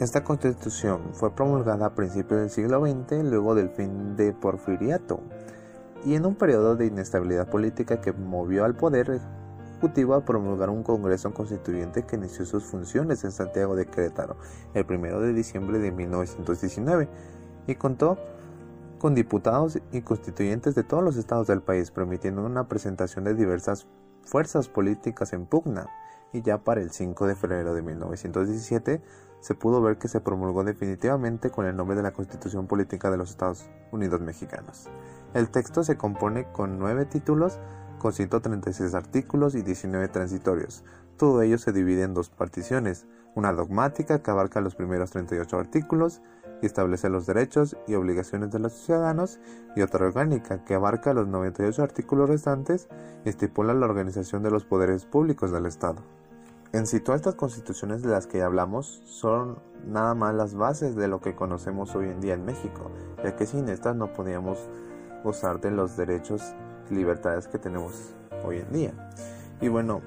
[0.00, 5.20] Esta constitución fue promulgada a principios del siglo XX, luego del fin de Porfiriato,
[6.04, 9.20] y en un periodo de inestabilidad política que movió al poder
[9.78, 14.36] Ejecutivo a promulgar un Congreso Constituyente que inició sus funciones en Santiago de Querétaro
[14.74, 17.08] el 1 de diciembre de 1919
[17.68, 18.18] y contó
[18.98, 23.86] con diputados y constituyentes de todos los estados del país, permitiendo una presentación de diversas
[24.24, 25.86] fuerzas políticas en pugna.
[26.32, 29.00] Y ya para el 5 de febrero de 1917
[29.38, 33.16] se pudo ver que se promulgó definitivamente con el nombre de la Constitución Política de
[33.16, 34.90] los Estados Unidos Mexicanos.
[35.34, 37.60] El texto se compone con nueve títulos
[37.98, 40.84] con 136 artículos y 19 transitorios.
[41.16, 46.22] Todo ello se divide en dos particiones, una dogmática que abarca los primeros 38 artículos
[46.62, 49.38] y establece los derechos y obligaciones de los ciudadanos,
[49.76, 52.88] y otra orgánica que abarca los 98 artículos restantes
[53.24, 56.02] y estipula la organización de los poderes públicos del Estado.
[56.72, 61.20] En sí, estas constituciones de las que hablamos son nada más las bases de lo
[61.20, 62.90] que conocemos hoy en día en México,
[63.24, 64.58] ya que sin estas no podíamos
[65.24, 66.54] gozar de los derechos
[66.90, 69.10] libertades que tenemos hoy en día.
[69.60, 70.00] Y bueno,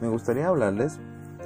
[0.00, 0.98] me gustaría hablarles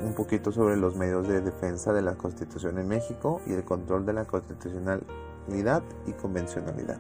[0.02, 4.04] un poquito sobre los medios de defensa de la Constitución en México y el control
[4.06, 6.98] de la constitucionalidad y convencionalidad.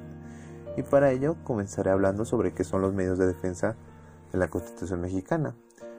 [0.76, 3.76] Y para ello comenzaré hablando sobre qué son los medios de defensa
[4.32, 5.54] de la Constitución mexicana.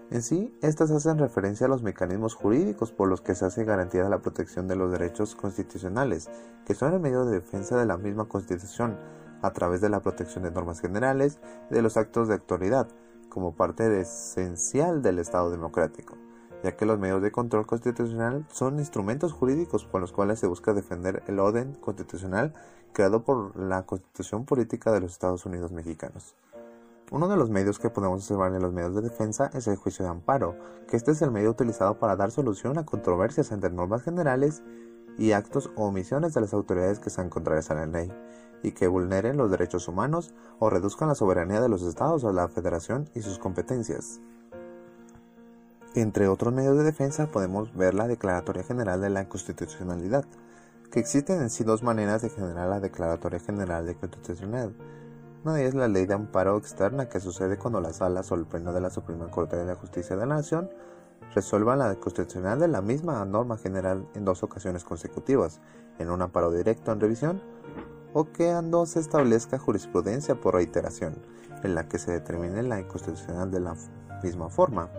[0.10, 4.08] En sí, estas hacen referencia a los mecanismos jurídicos por los que se hace garantía
[4.08, 6.30] la protección de los derechos constitucionales,
[6.66, 8.98] que son el medio de defensa de la misma Constitución,
[9.42, 12.88] a través de la protección de normas generales de los actos de autoridad,
[13.30, 16.18] como parte esencial del Estado democrático,
[16.64, 20.74] ya que los medios de control constitucional son instrumentos jurídicos con los cuales se busca
[20.74, 22.54] defender el orden constitucional
[22.94, 26.36] creado por la Constitución Política de los Estados Unidos Mexicanos.
[27.12, 30.04] Uno de los medios que podemos observar en los medios de defensa es el juicio
[30.04, 30.56] de amparo,
[30.90, 34.62] que este es el medio utilizado para dar solución a controversias entre normas generales
[35.18, 38.12] y actos o omisiones de las autoridades que sean contrarias a la ley
[38.64, 42.48] y que vulneren los derechos humanos o reduzcan la soberanía de los estados a la
[42.48, 44.20] federación y sus competencias.
[45.96, 50.26] Entre otros medios de defensa podemos ver la Declaratoria General de la Constitucionalidad,
[50.92, 54.72] que existen en sí dos maneras de generar la Declaratoria General de Constitucionalidad.
[55.44, 58.74] Una es la ley de amparo externa que sucede cuando la sala o el pleno
[58.74, 60.70] de la Suprema Corte de la Justicia de la Nación
[61.34, 65.62] resuelvan la constitucional de la misma norma general en dos ocasiones consecutivas,
[66.00, 67.42] en un amparo directo en revisión
[68.14, 71.16] o que ando se establezca jurisprudencia por reiteración,
[71.64, 73.76] en la que se determine la inconstitucional de la
[74.24, 74.90] misma forma.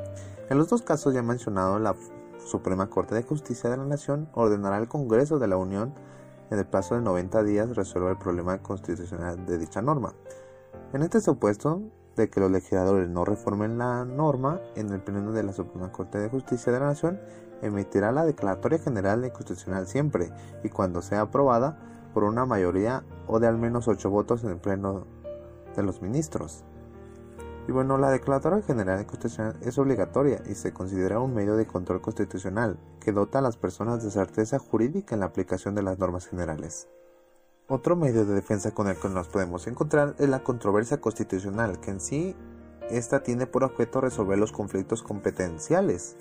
[0.48, 1.96] En los dos casos ya mencionado, la
[2.38, 5.94] Suprema Corte de Justicia de la Nación ordenará al Congreso de la Unión
[6.50, 10.14] en el plazo de 90 días resuelva el problema constitucional de dicha norma.
[10.92, 11.82] En este supuesto
[12.22, 16.18] de que los legisladores no reformen la norma, en el pleno de la Suprema Corte
[16.18, 17.20] de Justicia de la Nación
[17.62, 20.30] emitirá la Declaratoria General de Constitucional siempre
[20.62, 21.78] y cuando sea aprobada
[22.14, 25.06] por una mayoría o de al menos ocho votos en el pleno
[25.76, 26.64] de los ministros.
[27.66, 32.00] Y bueno, la Declaratoria General Constitucional es obligatoria y se considera un medio de control
[32.00, 36.26] constitucional que dota a las personas de certeza jurídica en la aplicación de las normas
[36.26, 36.88] generales.
[37.70, 41.90] Otro medio de defensa con el que nos podemos encontrar es la controversia constitucional, que
[41.90, 42.34] en sí
[42.88, 46.16] esta tiene por objeto resolver los conflictos competenciales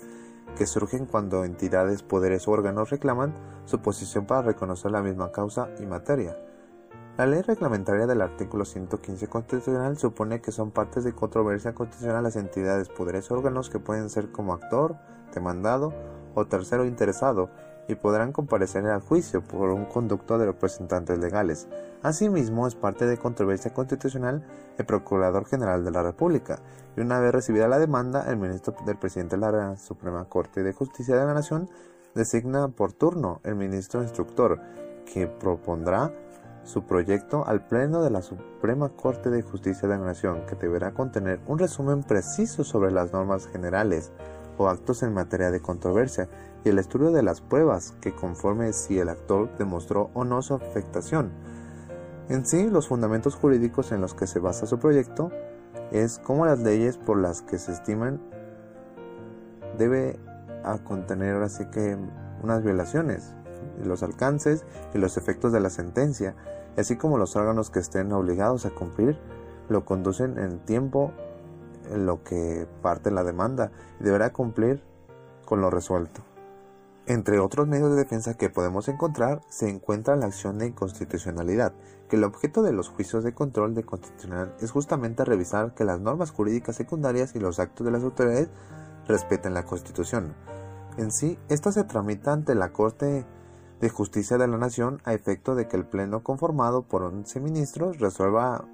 [0.58, 3.34] que surgen cuando entidades, poderes o órganos reclaman
[3.64, 6.36] su posición para reconocer la misma causa y materia.
[7.16, 12.36] La ley reglamentaria del artículo 115 constitucional supone que son partes de controversia constitucional las
[12.36, 14.96] entidades, poderes o órganos que pueden ser como actor,
[15.32, 15.94] demandado
[16.34, 17.48] o tercero interesado
[17.88, 21.66] y podrán comparecer al juicio por un conducto de representantes legales.
[22.02, 24.44] Asimismo, es parte de controversia constitucional
[24.76, 26.60] el Procurador General de la República,
[26.96, 30.72] y una vez recibida la demanda, el ministro del presidente de la Suprema Corte de
[30.72, 31.68] Justicia de la Nación
[32.14, 34.60] designa por turno el ministro instructor,
[35.12, 36.12] que propondrá
[36.64, 40.92] su proyecto al Pleno de la Suprema Corte de Justicia de la Nación, que deberá
[40.92, 44.12] contener un resumen preciso sobre las normas generales
[44.58, 46.28] o actos en materia de controversia
[46.68, 51.30] el estudio de las pruebas que conforme si el actor demostró o no su afectación.
[52.28, 55.30] En sí, los fundamentos jurídicos en los que se basa su proyecto
[55.90, 58.20] es cómo las leyes por las que se estiman
[59.78, 60.18] debe
[60.84, 61.96] contener así que
[62.42, 63.34] unas violaciones,
[63.82, 66.34] los alcances y los efectos de la sentencia,
[66.76, 69.18] así como los órganos que estén obligados a cumplir,
[69.68, 71.12] lo conducen en tiempo
[71.90, 74.82] en lo que parte la demanda y deberá cumplir
[75.44, 76.27] con lo resuelto.
[77.08, 81.72] Entre otros medios de defensa que podemos encontrar se encuentra la acción de inconstitucionalidad,
[82.06, 86.00] que el objeto de los juicios de control de constitucional es justamente revisar que las
[86.00, 88.50] normas jurídicas secundarias y los actos de las autoridades
[89.06, 90.34] respeten la Constitución.
[90.98, 93.24] En sí, esta se tramita ante la Corte
[93.80, 98.00] de Justicia de la Nación a efecto de que el Pleno conformado por 11 ministros
[98.00, 98.66] resuelva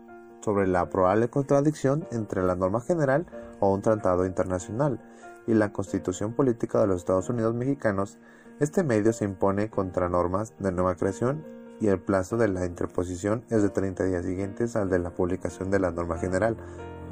[0.44, 3.24] sobre la probable contradicción entre la norma general
[3.60, 5.00] o un tratado internacional
[5.46, 8.18] y la Constitución Política de los Estados Unidos Mexicanos,
[8.60, 11.42] este medio se impone contra normas de nueva creación
[11.80, 15.70] y el plazo de la interposición es de 30 días siguientes al de la publicación
[15.70, 16.56] de la norma general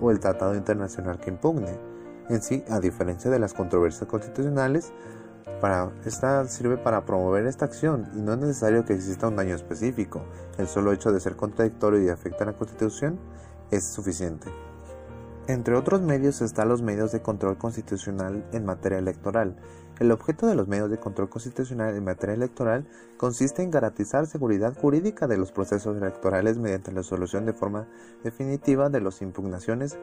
[0.00, 1.78] o el tratado internacional que impugne.
[2.28, 4.92] En sí, a diferencia de las controversias constitucionales,
[5.60, 9.54] para, esta sirve para promover esta acción y no es necesario que exista un daño
[9.54, 10.22] específico.
[10.58, 13.18] El solo hecho de ser contradictorio y afectar a la Constitución
[13.70, 14.50] es suficiente.
[15.48, 19.56] Entre otros medios están los medios de control constitucional en materia electoral.
[19.98, 24.76] El objeto de los medios de control constitucional en materia electoral consiste en garantizar seguridad
[24.76, 27.88] jurídica de los procesos electorales mediante la solución de forma
[28.22, 29.98] definitiva de las impugnaciones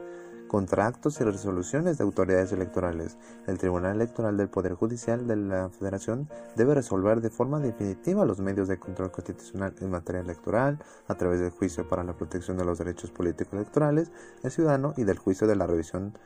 [0.50, 3.18] contra actos y resoluciones de autoridades electorales.
[3.48, 8.42] El Tribunal Electoral del Poder Judicial de la Federación debe resolver de forma definitiva los
[8.42, 12.66] medios de control constitucional en materia electoral a través del juicio para la protección de
[12.66, 16.18] los derechos políticos electorales del ciudadano y del juicio de la revisión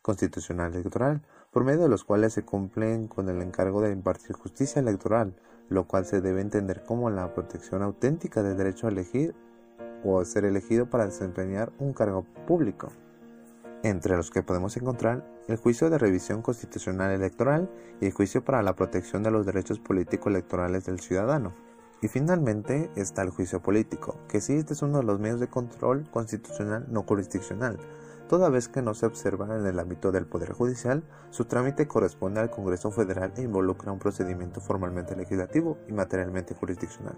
[0.00, 1.20] constitucional electoral,
[1.52, 5.36] por medio de los cuales se cumplen con el encargo de impartir justicia electoral,
[5.68, 9.34] lo cual se debe entender como la protección auténtica del derecho a elegir
[10.04, 12.88] o ser elegido para desempeñar un cargo público
[13.82, 18.62] entre los que podemos encontrar el juicio de revisión constitucional electoral y el juicio para
[18.62, 21.54] la protección de los derechos político-electorales del ciudadano.
[22.00, 25.48] Y finalmente está el juicio político, que sí este es uno de los medios de
[25.48, 27.78] control constitucional no jurisdiccional,
[28.28, 32.40] toda vez que no se observa en el ámbito del Poder Judicial, su trámite corresponde
[32.40, 37.16] al Congreso Federal e involucra un procedimiento formalmente legislativo y materialmente jurisdiccional.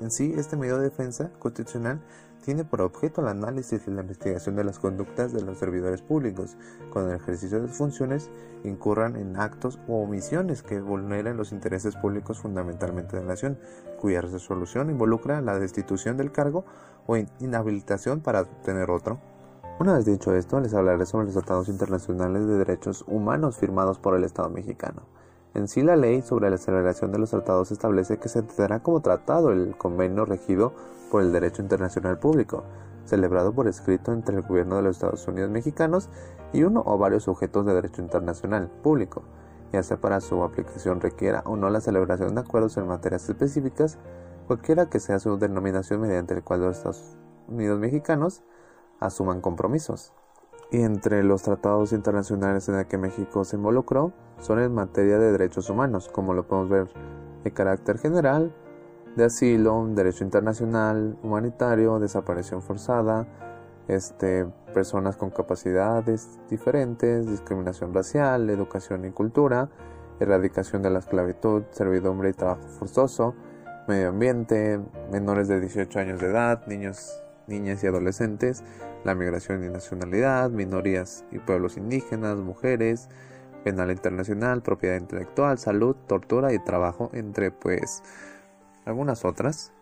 [0.00, 2.00] En sí, este medio de defensa constitucional
[2.44, 6.56] tiene por objeto el análisis y la investigación de las conductas de los servidores públicos,
[6.92, 8.30] cuando en el ejercicio de sus funciones
[8.64, 13.58] incurran en actos o omisiones que vulneren los intereses públicos fundamentalmente de la nación,
[14.00, 16.64] cuya resolución involucra la destitución del cargo
[17.06, 19.20] o inhabilitación para obtener otro.
[19.80, 24.16] Una vez dicho esto, les hablaré sobre los tratados internacionales de derechos humanos firmados por
[24.16, 25.02] el Estado mexicano.
[25.54, 29.02] En sí, la ley sobre la celebración de los tratados establece que se entenderá como
[29.02, 30.72] tratado el convenio regido
[31.12, 32.64] por el derecho internacional público,
[33.04, 36.08] celebrado por escrito entre el gobierno de los Estados Unidos mexicanos
[36.52, 39.22] y uno o varios sujetos de derecho internacional público,
[39.72, 43.96] ya sea para su aplicación requiera o no la celebración de acuerdos en materias específicas,
[44.48, 48.42] cualquiera que sea su denominación mediante el cual los Estados Unidos mexicanos
[49.00, 50.12] asuman compromisos.
[50.70, 55.32] Y entre los tratados internacionales en el que México se involucró son en materia de
[55.32, 56.88] derechos humanos, como lo podemos ver
[57.42, 58.54] de carácter general,
[59.16, 63.26] de asilo, derecho internacional, humanitario, desaparición forzada,
[63.88, 69.70] este, personas con capacidades diferentes, discriminación racial, educación y cultura,
[70.20, 73.34] erradicación de la esclavitud, servidumbre y trabajo forzoso,
[73.88, 74.78] medio ambiente,
[75.10, 78.62] menores de 18 años de edad, niños niñas y adolescentes,
[79.08, 83.08] la migración y nacionalidad, minorías y pueblos indígenas, mujeres,
[83.64, 88.02] penal internacional, propiedad intelectual, salud, tortura y trabajo, entre pues
[88.84, 89.72] algunas otras.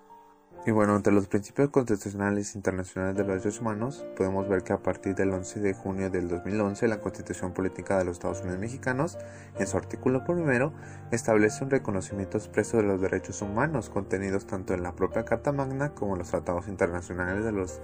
[0.64, 4.82] Y bueno, entre los principios constitucionales internacionales de los derechos humanos, podemos ver que a
[4.82, 9.18] partir del 11 de junio del 2011, la Constitución Política de los Estados Unidos Mexicanos,
[9.58, 10.72] en su artículo primero,
[11.10, 15.90] establece un reconocimiento expreso de los derechos humanos contenidos tanto en la propia Carta Magna
[15.94, 17.80] como en los tratados internacionales de los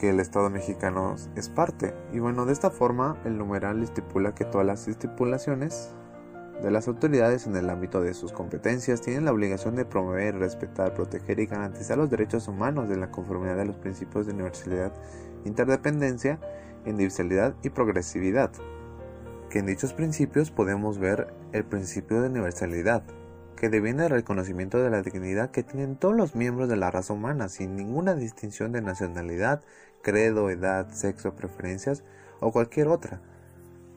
[0.00, 1.94] que el Estado mexicano es parte.
[2.10, 5.90] Y bueno, de esta forma, el numeral estipula que todas las estipulaciones
[6.62, 10.94] de las autoridades en el ámbito de sus competencias tienen la obligación de promover, respetar,
[10.94, 14.92] proteger y garantizar los derechos humanos de la conformidad de los principios de universalidad,
[15.44, 16.40] interdependencia,
[16.86, 18.50] individualidad y progresividad.
[19.50, 23.02] Que en dichos principios podemos ver el principio de universalidad,
[23.60, 27.12] que deviene el reconocimiento de la dignidad que tienen todos los miembros de la raza
[27.12, 29.62] humana, sin ninguna distinción de nacionalidad,
[30.02, 32.02] credo, edad, sexo, preferencias
[32.40, 33.20] o cualquier otra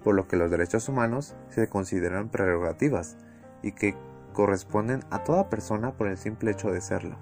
[0.04, 3.16] por lo que los derechos humanos se consideran prerrogativas
[3.62, 3.96] y que
[4.34, 7.18] corresponden a toda persona por el simple hecho de serlo.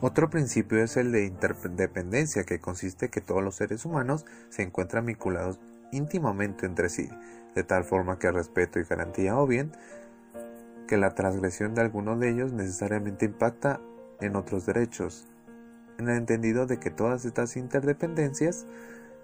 [0.00, 5.06] Otro principio es el de interdependencia, que consiste que todos los seres humanos se encuentran
[5.06, 5.60] vinculados
[5.92, 7.08] íntimamente entre sí,
[7.54, 9.72] de tal forma que el respeto y garantía o bien
[10.86, 13.80] que la transgresión de alguno de ellos necesariamente impacta
[14.20, 15.26] en otros derechos,
[15.98, 18.66] en el entendido de que todas estas interdependencias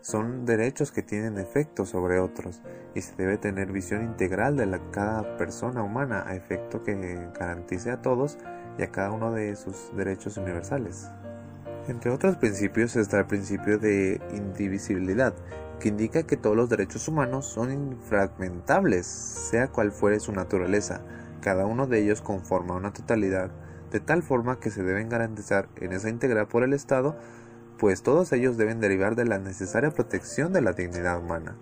[0.00, 2.62] son derechos que tienen efecto sobre otros
[2.94, 6.94] y se debe tener visión integral de cada persona humana a efecto que
[7.38, 8.38] garantice a todos
[8.78, 11.09] y a cada uno de sus derechos universales.
[11.88, 15.34] Entre otros principios está el principio de indivisibilidad,
[15.80, 21.00] que indica que todos los derechos humanos son infragmentables, sea cual fuere su naturaleza,
[21.41, 23.51] cada uno de ellos conforma una totalidad,
[23.91, 27.16] de tal forma que se deben garantizar en esa integral por el Estado
[27.78, 31.57] pues todos ellos deben derivar de la necesaria protección de la dignidad humana.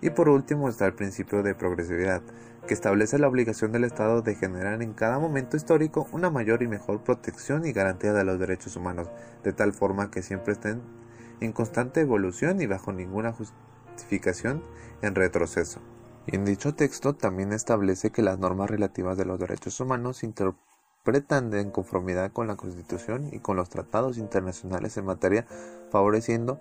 [0.00, 2.22] Y por último está el principio de progresividad,
[2.66, 6.68] que establece la obligación del Estado de generar en cada momento histórico una mayor y
[6.68, 9.10] mejor protección y garantía de los derechos humanos,
[9.44, 10.80] de tal forma que siempre estén
[11.40, 14.62] en constante evolución y bajo ninguna justificación
[15.02, 15.80] en retroceso.
[16.26, 20.22] En dicho texto también establece que las normas relativas de los derechos humanos
[21.02, 25.46] pretende en conformidad con la Constitución y con los tratados internacionales en materia,
[25.90, 26.60] favoreciendo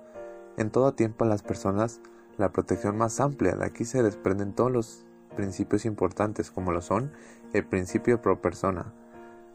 [0.58, 2.00] en todo tiempo a las personas
[2.38, 3.56] la protección más amplia.
[3.56, 5.06] De aquí se desprenden todos los
[5.36, 7.12] principios importantes, como lo son
[7.54, 8.94] el principio pro persona,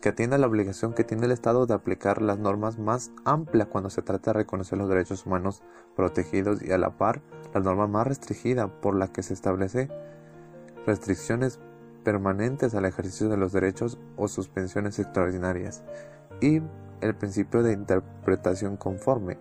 [0.01, 3.69] que atiende a la obligación que tiene el Estado de aplicar las normas más amplias
[3.69, 5.63] cuando se trata de reconocer los derechos humanos
[5.97, 7.23] protegidos y a la par
[7.55, 9.89] la norma más restringida por la que se establece
[10.87, 11.61] restricciones
[12.05, 15.83] permanentes al ejercicio de los derechos o suspensiones extraordinarias,
[16.41, 16.61] y
[17.01, 19.39] el principio de interpretación conforme.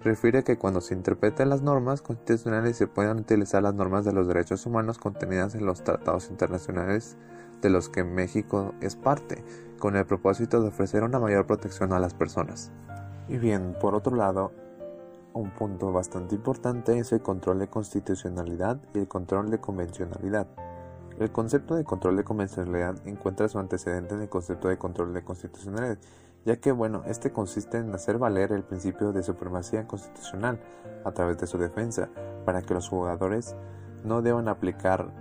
[0.00, 4.28] Refiere que cuando se interpreten las normas constitucionales se puedan utilizar las normas de los
[4.28, 7.16] derechos humanos contenidas en los tratados internacionales
[7.62, 9.42] de los que México es parte,
[9.78, 12.70] con el propósito de ofrecer una mayor protección a las personas.
[13.28, 14.52] Y bien, por otro lado,
[15.32, 20.46] un punto bastante importante es el control de constitucionalidad y el control de convencionalidad.
[21.18, 25.24] El concepto de control de convencionalidad encuentra su antecedente en el concepto de control de
[25.24, 25.98] constitucionalidad,
[26.44, 30.60] ya que, bueno, este consiste en hacer valer el principio de supremacía constitucional
[31.04, 32.08] a través de su defensa,
[32.44, 33.56] para que los jugadores
[34.04, 35.12] no deban aplicar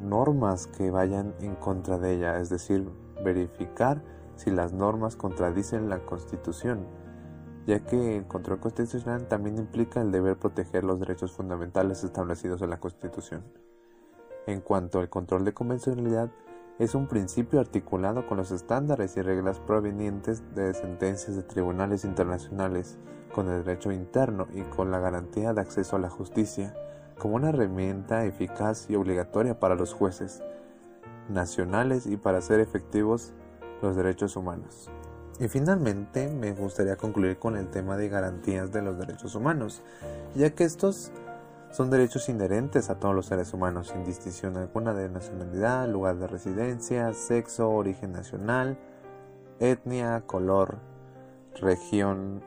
[0.00, 2.88] normas que vayan en contra de ella, es decir,
[3.22, 4.02] verificar
[4.36, 6.86] si las normas contradicen la Constitución,
[7.66, 12.70] ya que el control constitucional también implica el deber proteger los derechos fundamentales establecidos en
[12.70, 13.44] la Constitución.
[14.46, 16.30] En cuanto al control de convencionalidad,
[16.78, 22.98] es un principio articulado con los estándares y reglas provenientes de sentencias de tribunales internacionales,
[23.32, 26.74] con el derecho interno y con la garantía de acceso a la justicia,
[27.18, 30.42] como una herramienta eficaz y obligatoria para los jueces
[31.28, 33.32] nacionales y para hacer efectivos
[33.80, 34.90] los derechos humanos.
[35.40, 39.82] Y finalmente me gustaría concluir con el tema de garantías de los derechos humanos,
[40.34, 41.10] ya que estos
[41.72, 46.26] son derechos inherentes a todos los seres humanos, sin distinción alguna de nacionalidad, lugar de
[46.26, 48.78] residencia, sexo, origen nacional,
[49.58, 50.76] etnia, color,
[51.60, 52.42] región,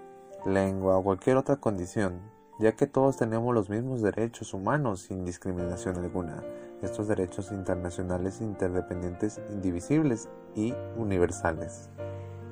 [0.46, 2.20] lengua o cualquier otra condición,
[2.60, 6.44] ya que todos tenemos los mismos derechos humanos sin discriminación alguna.
[6.82, 11.90] Estos derechos internacionales interdependientes, indivisibles y universales.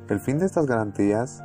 [0.09, 1.43] El fin de estas garantías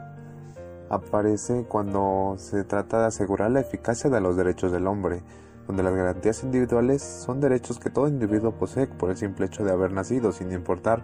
[0.91, 5.23] aparece cuando se trata de asegurar la eficacia de los derechos del hombre,
[5.67, 9.73] donde las garantías individuales son derechos que todo individuo posee por el simple hecho de
[9.73, 11.03] haber nacido, sin importar,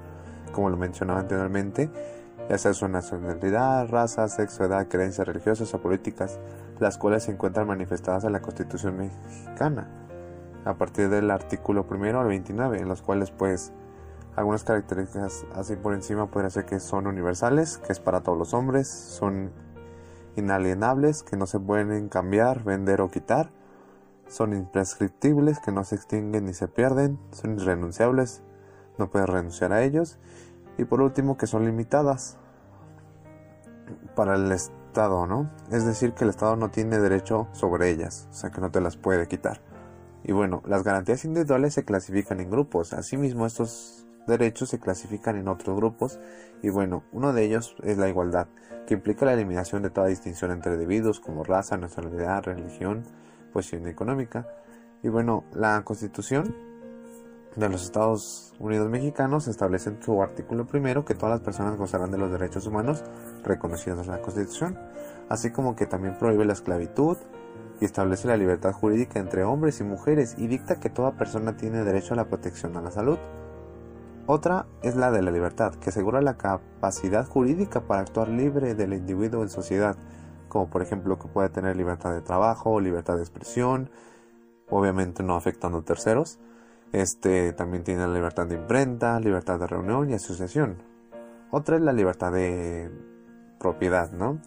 [0.52, 1.90] como lo mencionaba anteriormente,
[2.48, 6.38] ya sea su nacionalidad, raza, sexo, edad, creencias religiosas o políticas,
[6.80, 10.03] las cuales se encuentran manifestadas en la Constitución mexicana,
[10.64, 13.72] a partir del artículo primero al 29, en los cuales pues
[14.36, 18.54] algunas características así por encima podría ser que son universales, que es para todos los
[18.54, 19.52] hombres, son
[20.36, 23.50] inalienables que no se pueden cambiar, vender o quitar,
[24.26, 28.42] son imprescriptibles que no se extinguen ni se pierden, son irrenunciables,
[28.98, 30.18] no puedes renunciar a ellos,
[30.78, 32.38] y por último que son limitadas
[34.16, 35.50] para el Estado, ¿no?
[35.70, 38.80] Es decir, que el Estado no tiene derecho sobre ellas, o sea que no te
[38.80, 39.60] las puede quitar.
[40.24, 42.94] Y bueno, las garantías individuales se clasifican en grupos.
[42.94, 46.18] Asimismo, estos derechos se clasifican en otros grupos.
[46.62, 48.48] Y bueno, uno de ellos es la igualdad,
[48.86, 53.04] que implica la eliminación de toda distinción entre individuos como raza, nacionalidad, religión,
[53.52, 54.48] posición económica.
[55.02, 56.56] Y bueno, la Constitución
[57.56, 62.10] de los Estados Unidos mexicanos establece en su artículo primero que todas las personas gozarán
[62.10, 63.04] de los derechos humanos
[63.44, 64.78] reconocidos en la Constitución,
[65.28, 67.16] así como que también prohíbe la esclavitud,
[67.80, 71.84] y establece la libertad jurídica entre hombres y mujeres y dicta que toda persona tiene
[71.84, 73.18] derecho a la protección a la salud.
[74.26, 78.94] Otra es la de la libertad, que asegura la capacidad jurídica para actuar libre del
[78.94, 79.96] individuo en sociedad,
[80.48, 83.90] como por ejemplo que puede tener libertad de trabajo, libertad de expresión,
[84.70, 86.38] obviamente no afectando a terceros.
[86.92, 90.78] Este también tiene la libertad de imprenta, libertad de reunión y asociación.
[91.50, 92.90] Otra es la libertad de
[93.58, 94.38] propiedad, ¿no?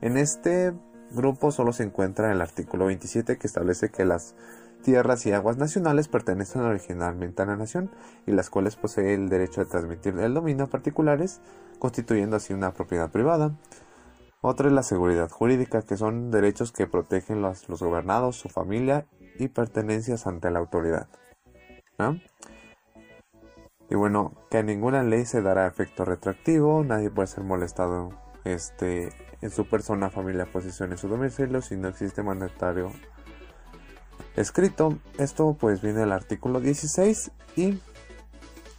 [0.00, 0.72] En este
[1.16, 4.36] grupo solo se encuentra el artículo 27 que establece que las
[4.82, 7.90] tierras y aguas nacionales pertenecen originalmente a la nación
[8.26, 11.40] y las cuales posee el derecho de transmitir el dominio a particulares,
[11.80, 13.56] constituyendo así una propiedad privada.
[14.42, 19.06] Otra es la seguridad jurídica, que son derechos que protegen los, los gobernados, su familia
[19.38, 21.08] y pertenencias ante la autoridad.
[23.88, 28.10] Y bueno, que a ninguna ley se dará efecto retroactivo, nadie puede ser molestado
[28.46, 32.92] este, en su persona, familia, posición en su domicilio si no existe mandatario
[34.36, 34.98] escrito.
[35.18, 37.78] Esto pues viene del artículo 16 y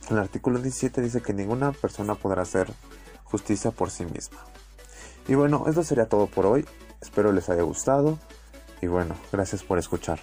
[0.10, 2.72] el artículo 17 dice que ninguna persona podrá hacer
[3.26, 4.40] justicia por sí misma.
[5.28, 6.66] Y bueno, esto sería todo por hoy.
[7.02, 8.18] Espero les haya gustado
[8.82, 10.20] y bueno, gracias por escuchar.